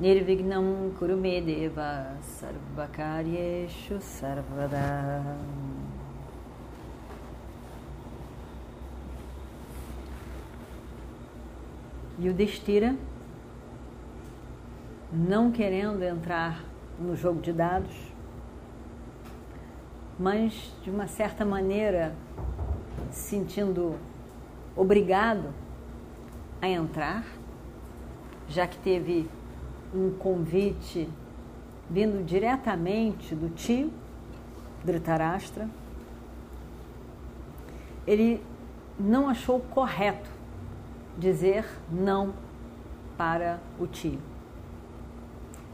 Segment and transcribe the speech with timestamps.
[0.00, 5.24] Nirvignam Kurumedeva Sarvakaryeshu Sarvada
[12.16, 12.94] E o Destira,
[15.12, 16.64] não querendo entrar
[17.00, 17.96] no jogo de dados,
[20.16, 22.14] mas de uma certa maneira
[23.10, 23.96] sentindo
[24.76, 25.52] obrigado
[26.62, 27.24] a entrar,
[28.48, 29.28] já que teve
[29.94, 31.08] um convite
[31.88, 33.90] vindo diretamente do tio
[34.84, 35.68] Dhritarashtra,
[38.06, 38.42] ele
[38.98, 40.30] não achou correto
[41.16, 42.32] dizer não
[43.16, 44.18] para o tio.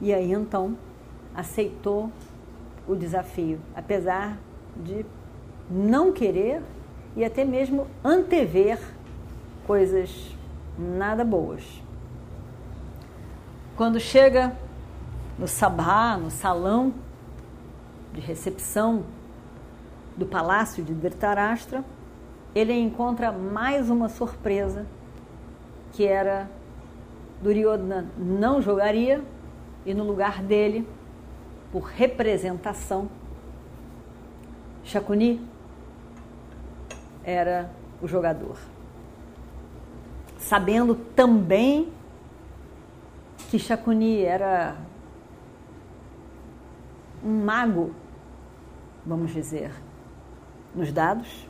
[0.00, 0.76] E aí então
[1.34, 2.10] aceitou
[2.86, 4.38] o desafio, apesar
[4.76, 5.04] de
[5.70, 6.62] não querer
[7.16, 8.78] e até mesmo antever
[9.66, 10.36] coisas
[10.78, 11.62] nada boas.
[13.76, 14.56] Quando chega
[15.38, 16.92] no sabá, no salão
[18.12, 19.04] de recepção
[20.16, 21.82] do palácio de Dhritarashtra,
[22.54, 24.86] ele encontra mais uma surpresa
[25.92, 26.50] que era
[27.40, 29.22] Duryodhana não jogaria
[29.86, 30.86] e no lugar dele,
[31.72, 33.08] por representação,
[34.84, 35.40] Shakuni
[37.24, 38.56] era o jogador.
[40.38, 41.90] Sabendo também
[43.50, 44.76] que Shakuni era
[47.24, 47.94] um mago,
[49.06, 49.72] vamos dizer,
[50.74, 51.46] nos dados,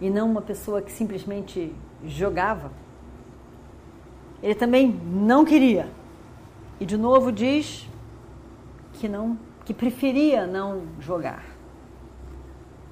[0.00, 1.74] e não uma pessoa que simplesmente
[2.04, 2.72] jogava.
[4.42, 5.90] Ele também não queria.
[6.80, 7.88] E de novo diz
[8.94, 11.44] que não que preferia não jogar.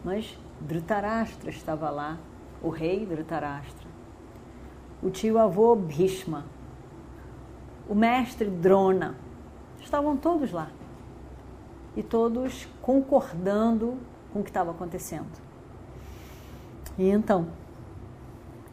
[0.05, 2.19] Mas Dhritarashtra estava lá,
[2.63, 3.89] o rei Dhritarashtra.
[5.03, 6.45] O tio avô Bhishma,
[7.89, 9.17] o mestre Drona,
[9.81, 10.71] estavam todos lá.
[11.97, 13.97] E todos concordando
[14.33, 15.27] com o que estava acontecendo.
[16.99, 17.49] E então,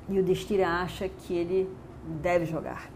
[0.09, 1.69] e o Destira acha que ele
[2.21, 2.89] deve jogar.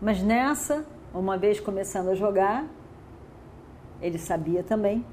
[0.00, 0.84] Mas nessa,
[1.14, 2.66] uma vez começando a jogar,
[4.00, 5.04] ele sabia também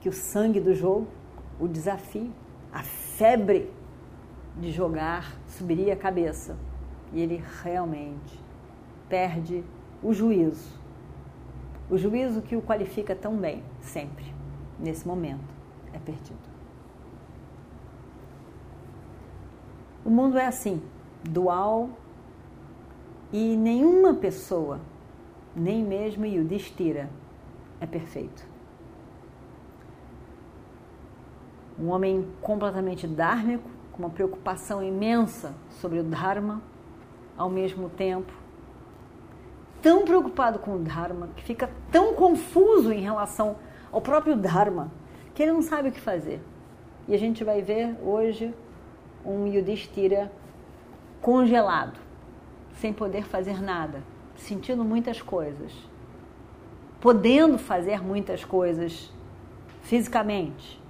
[0.00, 1.06] que o sangue do jogo,
[1.60, 2.32] o desafio,
[2.72, 3.70] a febre
[4.58, 6.56] de jogar subiria a cabeça.
[7.12, 8.41] E ele realmente
[9.08, 9.64] perde
[10.02, 10.80] o juízo.
[11.90, 14.34] O juízo que o qualifica tão bem, sempre,
[14.78, 15.44] nesse momento,
[15.92, 16.52] é perdido.
[20.04, 20.82] O mundo é assim,
[21.22, 21.90] dual,
[23.32, 24.80] e nenhuma pessoa,
[25.54, 27.08] nem mesmo Yudhishthira,
[27.80, 28.46] é perfeito.
[31.78, 36.62] Um homem completamente dármico, com uma preocupação imensa sobre o Dharma,
[37.36, 38.41] ao mesmo tempo
[39.82, 43.56] tão preocupado com o Dharma, que fica tão confuso em relação
[43.90, 44.90] ao próprio Dharma,
[45.34, 46.40] que ele não sabe o que fazer.
[47.08, 48.54] E a gente vai ver hoje
[49.26, 50.30] um Yudhishthira
[51.20, 51.98] congelado,
[52.76, 54.02] sem poder fazer nada,
[54.36, 55.72] sentindo muitas coisas,
[57.00, 59.12] podendo fazer muitas coisas
[59.82, 60.80] fisicamente,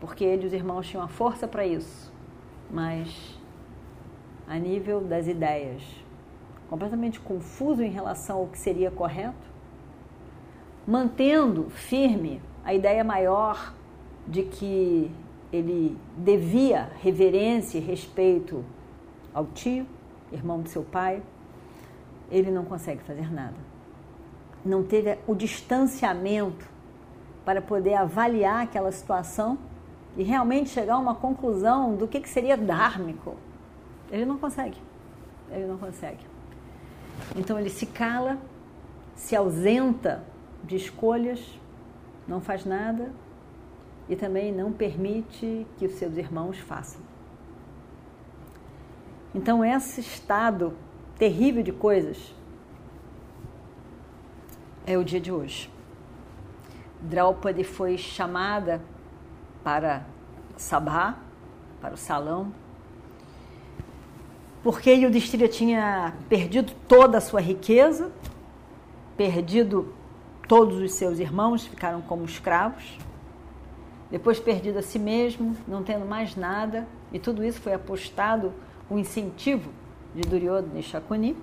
[0.00, 2.12] porque ele e os irmãos tinham a força para isso,
[2.70, 3.38] mas
[4.46, 5.82] a nível das ideias,
[6.68, 9.48] completamente confuso em relação ao que seria correto,
[10.86, 13.74] mantendo firme a ideia maior
[14.26, 15.10] de que
[15.52, 18.64] ele devia reverência e respeito
[19.32, 19.86] ao tio,
[20.30, 21.22] irmão do seu pai,
[22.30, 23.56] ele não consegue fazer nada.
[24.64, 26.68] Não teve o distanciamento
[27.44, 29.56] para poder avaliar aquela situação
[30.16, 33.36] e realmente chegar a uma conclusão do que, que seria dármico.
[34.10, 34.76] Ele não consegue.
[35.50, 36.27] Ele não consegue.
[37.36, 38.38] Então ele se cala,
[39.14, 40.24] se ausenta
[40.64, 41.58] de escolhas,
[42.26, 43.12] não faz nada
[44.08, 47.00] e também não permite que os seus irmãos façam.
[49.34, 50.74] Então, esse estado
[51.18, 52.34] terrível de coisas
[54.86, 55.70] é o dia de hoje.
[57.00, 58.80] Draupadi foi chamada
[59.62, 60.04] para
[60.56, 61.16] Sabha,
[61.80, 62.52] para o salão,
[64.62, 68.10] porque Yudhishthira tinha perdido toda a sua riqueza,
[69.16, 69.94] perdido
[70.48, 72.98] Todos os seus irmãos ficaram como escravos.
[74.10, 78.54] Depois perdido a si mesmo, não tendo mais nada, e tudo isso foi apostado
[78.88, 79.70] o incentivo
[80.14, 81.36] de Duryodhana e Shakuni.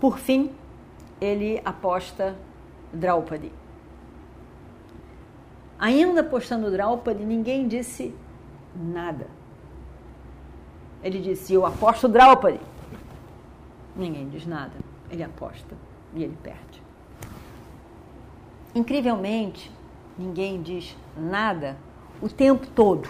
[0.00, 0.50] Por fim,
[1.20, 2.34] ele aposta
[2.90, 3.52] Draupadi.
[5.78, 8.14] Ainda apostando Draupadi, ninguém disse
[8.74, 9.26] nada.
[11.04, 12.58] Ele disse: Eu aposto Draupadi.
[13.94, 14.72] Ninguém diz nada.
[15.10, 15.76] Ele aposta
[16.14, 16.82] e ele perde.
[18.74, 19.70] Incrivelmente,
[20.18, 21.76] ninguém diz nada
[22.22, 23.08] o tempo todo.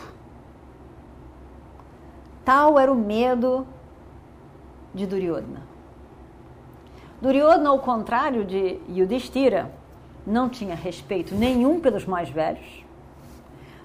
[2.45, 3.67] Tal era o medo
[4.93, 5.63] de Duryodhana.
[7.23, 9.73] Duryodhana, ao contrário de Yudhishthira,
[10.27, 12.84] não tinha respeito nenhum pelos mais velhos,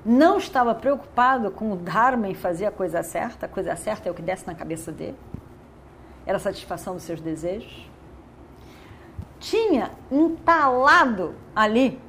[0.06, 4.12] não estava preocupado com o Dharma em fazer a coisa certa, a coisa certa é
[4.12, 5.18] o que desce na cabeça dele,
[6.26, 7.90] era a satisfação dos seus desejos.
[9.40, 12.00] Tinha entalado ali,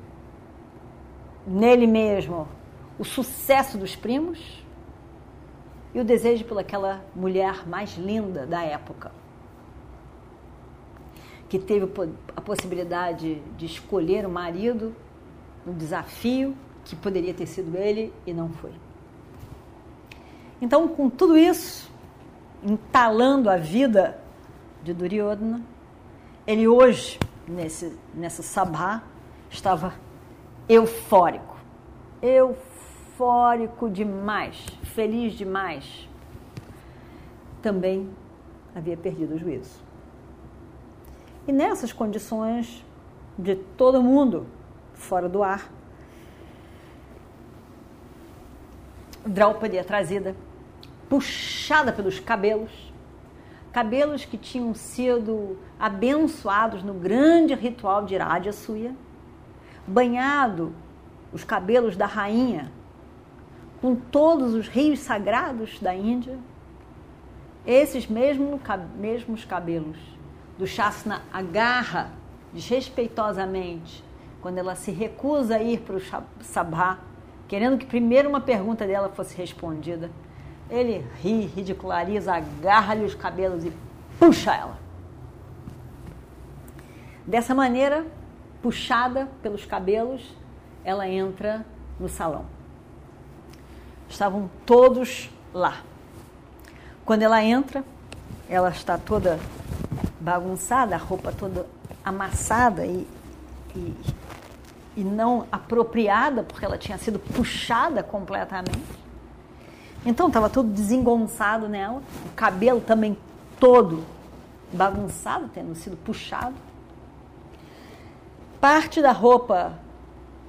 [1.47, 2.49] nele mesmo,
[2.99, 4.61] o sucesso dos primos,
[5.93, 9.11] e o desejo pelaquela mulher mais linda da época,
[11.49, 11.89] que teve
[12.37, 14.95] a possibilidade de escolher o marido,
[15.67, 18.73] um desafio que poderia ter sido ele e não foi.
[20.61, 21.91] Então, com tudo isso,
[22.63, 24.21] entalando a vida
[24.83, 25.63] de Duryodhana,
[26.47, 29.03] ele hoje, nesse, nessa sabá,
[29.49, 29.95] estava
[30.69, 31.57] eufórico.
[32.23, 36.09] Eufórico demais feliz demais,
[37.63, 38.11] também
[38.75, 39.81] havia perdido o juízo.
[41.47, 42.85] E nessas condições
[43.39, 44.47] de todo mundo
[44.95, 45.71] fora do ar,
[49.25, 50.35] Draupadi é trazida,
[51.09, 52.93] puxada pelos cabelos,
[53.73, 58.95] cabelos que tinham sido abençoados no grande ritual de Suya,
[59.87, 60.73] banhado
[61.33, 62.73] os cabelos da rainha
[63.81, 66.39] com todos os rios sagrados da Índia,
[67.67, 68.61] esses mesmo,
[68.97, 69.99] mesmos cabelos
[70.59, 72.11] do Shasna agarra
[72.53, 74.05] desrespeitosamente
[74.43, 76.01] quando ela se recusa a ir para o
[76.43, 76.99] Sabha,
[77.51, 80.09] querendo que primeiro uma pergunta dela fosse respondida.
[80.71, 83.73] Ele ri, ridiculariza, agarra-lhe os cabelos e
[84.21, 84.79] puxa ela.
[87.27, 88.07] Dessa maneira,
[88.63, 90.33] puxada pelos cabelos,
[90.85, 91.67] ela entra
[91.99, 92.45] no salão.
[94.09, 95.83] Estavam todos lá.
[97.05, 97.83] Quando ela entra,
[98.49, 99.41] ela está toda
[100.21, 101.67] bagunçada, a roupa toda
[102.05, 103.09] amassada e,
[103.75, 103.93] e,
[104.97, 109.01] e não apropriada, porque ela tinha sido puxada completamente.
[110.05, 113.17] Então estava tudo desengonçado nela, o cabelo também
[113.59, 114.05] todo
[114.73, 116.55] bagunçado, tendo sido puxado.
[118.61, 119.79] Parte da roupa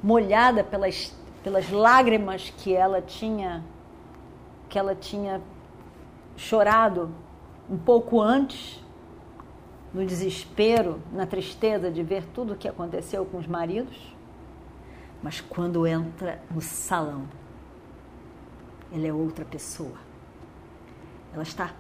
[0.01, 3.63] molhada pelas pelas lágrimas que ela tinha
[4.69, 5.41] que ela tinha
[6.38, 7.13] chorado
[7.69, 8.81] um pouco antes,
[9.93, 13.97] no desespero, na tristeza de ver tudo o que aconteceu com os maridos,
[15.23, 17.25] mas quando entra no salão,
[18.91, 19.97] ela é outra pessoa.
[21.33, 21.71] Ela está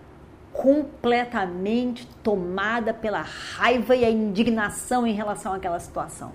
[0.53, 6.31] completamente tomada pela raiva e a indignação em relação àquela situação.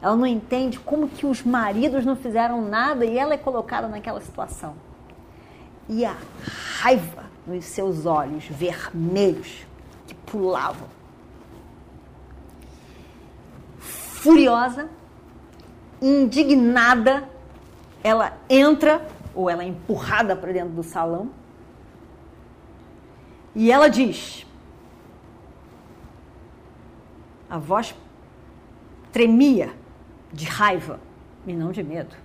[0.00, 4.20] Ela não entende como que os maridos não fizeram nada e ela é colocada naquela
[4.20, 4.74] situação.
[5.88, 6.16] E a
[6.80, 9.64] raiva nos seus olhos vermelhos
[10.06, 10.88] que pulavam.
[13.78, 14.88] Furiosa,
[16.02, 17.28] indignada,
[18.02, 21.30] ela entra ou ela é empurrada para dentro do salão.
[23.54, 24.44] E ela diz:
[27.48, 27.94] a voz
[29.12, 29.72] tremia
[30.32, 30.98] de raiva
[31.46, 32.16] e não de medo.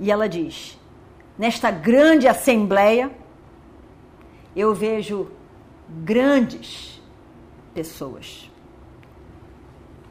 [0.00, 0.78] E ela diz:
[1.38, 3.10] Nesta grande assembleia,
[4.56, 5.30] eu vejo
[5.88, 7.00] grandes
[7.74, 8.50] pessoas.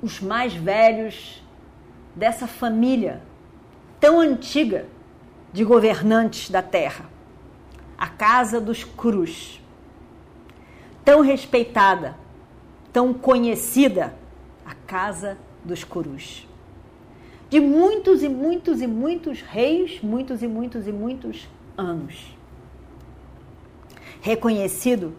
[0.02, 1.41] Os mais velhos
[2.16, 3.22] dessa família
[4.00, 4.88] tão antiga
[5.54, 7.06] de governantes da terra,
[7.98, 9.62] a casa dos Cruz,
[11.04, 12.16] tão respeitada,
[12.92, 14.16] tão conhecida,
[14.66, 16.48] a casa dos Curus.
[17.50, 22.36] De muitos e muitos e muitos reis, muitos e muitos e muitos anos.
[24.22, 25.14] Reconhecido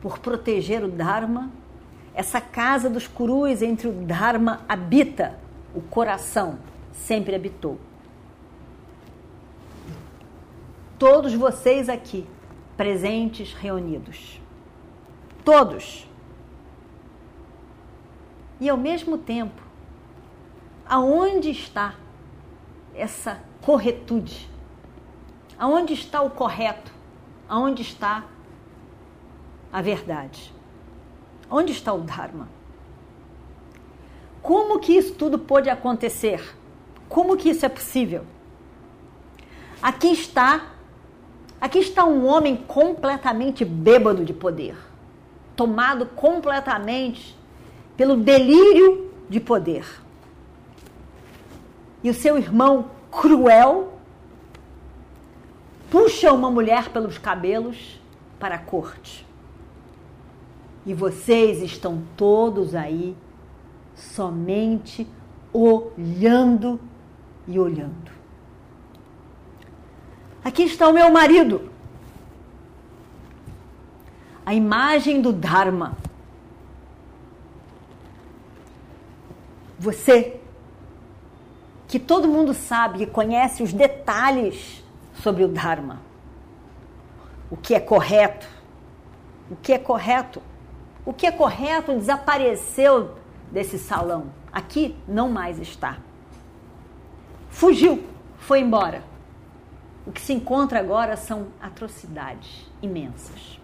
[0.00, 1.50] por proteger o Dharma,
[2.20, 5.38] essa casa dos Curus entre o Dharma habita,
[5.74, 6.58] o coração
[6.92, 7.80] sempre habitou.
[10.98, 12.26] Todos vocês aqui,
[12.76, 14.38] presentes, reunidos,
[15.42, 16.06] todos
[18.60, 19.62] E ao mesmo tempo,
[20.86, 21.94] aonde está
[22.94, 24.46] essa corretude?
[25.58, 26.92] Aonde está o correto?
[27.48, 28.26] Aonde está
[29.72, 30.59] a verdade?
[31.50, 32.48] Onde está o Dharma?
[34.42, 36.56] Como que isso tudo pôde acontecer?
[37.08, 38.24] Como que isso é possível?
[39.82, 40.66] Aqui está,
[41.60, 44.76] aqui está um homem completamente bêbado de poder,
[45.56, 47.36] tomado completamente
[47.96, 49.84] pelo delírio de poder.
[52.02, 53.94] E o seu irmão cruel
[55.90, 58.00] puxa uma mulher pelos cabelos
[58.38, 59.26] para a corte.
[60.84, 63.16] E vocês estão todos aí
[63.94, 65.06] somente
[65.52, 66.80] olhando
[67.46, 68.10] e olhando.
[70.42, 71.70] Aqui está o meu marido.
[74.44, 75.96] A imagem do Dharma.
[79.78, 80.40] Você,
[81.88, 84.82] que todo mundo sabe, que conhece os detalhes
[85.14, 86.00] sobre o Dharma.
[87.50, 88.48] O que é correto.
[89.50, 90.40] O que é correto.
[91.10, 93.16] O que é correto desapareceu
[93.50, 94.26] desse salão.
[94.52, 95.98] Aqui não mais está.
[97.48, 98.04] Fugiu,
[98.38, 99.02] foi embora.
[100.06, 103.60] O que se encontra agora são atrocidades imensas.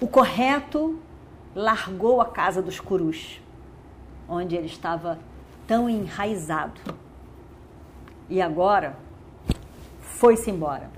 [0.00, 0.98] O correto
[1.54, 3.40] largou a casa dos curus,
[4.28, 5.20] onde ele estava
[5.68, 6.80] tão enraizado.
[8.28, 8.96] E agora
[10.00, 10.90] foi-se embora.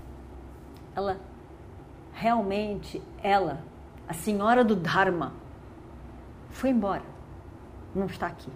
[0.96, 1.20] Ela,
[2.14, 3.68] realmente, ela,
[4.10, 5.32] a senhora do Dharma,
[6.50, 7.04] foi embora.
[7.94, 8.50] Não está aqui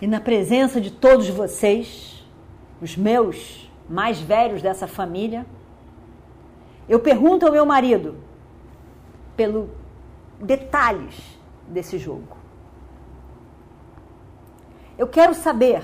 [0.00, 2.24] e na presença de todos vocês,
[2.80, 5.46] os meus mais velhos dessa família,
[6.88, 8.16] eu pergunto ao meu marido
[9.36, 9.70] pelo
[10.40, 11.16] detalhes
[11.66, 12.36] desse jogo.
[14.98, 15.82] Eu quero saber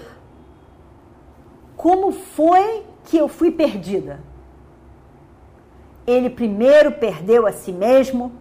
[1.76, 4.20] como foi que eu fui perdida.
[6.06, 8.32] Ele primeiro perdeu a si mesmo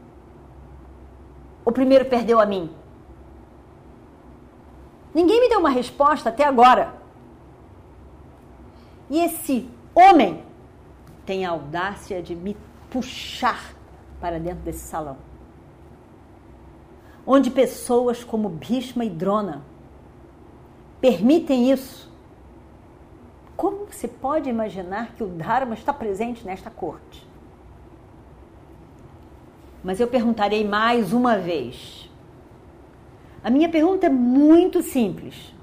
[1.64, 2.72] ou primeiro perdeu a mim?
[5.14, 6.94] Ninguém me deu uma resposta até agora.
[9.10, 10.44] E esse homem
[11.26, 12.56] tem a audácia de me
[12.90, 13.74] puxar
[14.20, 15.18] para dentro desse salão.
[17.26, 19.62] Onde pessoas como Bhishma e Drona
[21.00, 22.12] permitem isso.
[23.56, 27.31] Como você pode imaginar que o Dharma está presente nesta corte?
[29.84, 32.10] Mas eu perguntarei mais uma vez:
[33.44, 35.54] a minha pergunta é muito simples.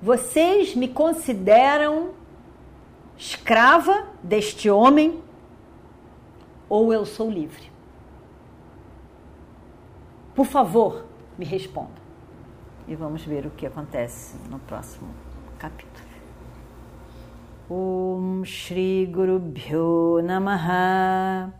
[0.00, 2.10] Vocês me consideram
[3.18, 5.22] escrava deste homem
[6.68, 7.70] ou eu sou livre?
[10.34, 11.04] Por favor,
[11.36, 12.00] me responda.
[12.88, 15.08] E vamos ver o que acontece no próximo
[15.58, 16.08] capítulo.
[17.68, 21.59] Om Shri Guru Bhyo Namaha